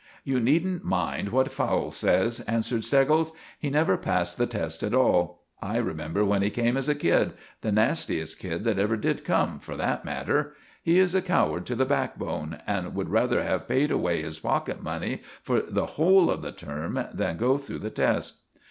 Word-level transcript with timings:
"You 0.23 0.39
needn't 0.39 0.83
mind 0.83 1.29
what 1.29 1.51
Fowle 1.51 1.91
says," 1.91 2.39
answered 2.47 2.83
Steggles; 2.83 3.33
"he 3.59 3.69
never 3.69 3.99
passed 3.99 4.39
the 4.39 4.47
test 4.47 4.81
at 4.81 4.95
all. 4.95 5.43
I 5.61 5.77
remember 5.77 6.25
when 6.25 6.41
he 6.41 6.49
came 6.49 6.75
as 6.75 6.89
a 6.89 6.95
kid—the 6.95 7.71
nastiest 7.71 8.39
kid 8.39 8.63
that 8.63 8.79
ever 8.79 8.97
did 8.97 9.23
come, 9.23 9.59
for 9.59 9.77
that 9.77 10.03
matter. 10.03 10.55
He 10.81 10.97
is 10.97 11.13
a 11.13 11.21
coward 11.21 11.67
to 11.67 11.75
the 11.75 11.85
backbone, 11.85 12.57
and 12.65 12.95
would 12.95 13.09
rather 13.09 13.43
have 13.43 13.67
paid 13.67 13.91
away 13.91 14.23
his 14.23 14.39
pocket 14.39 14.81
money 14.81 15.21
for 15.43 15.61
the 15.61 15.85
whole 15.85 16.31
of 16.31 16.41
the 16.41 16.51
term 16.51 17.05
than 17.13 17.37
go 17.37 17.59
through 17.59 17.77
the 17.77 17.91
test." 17.91 18.39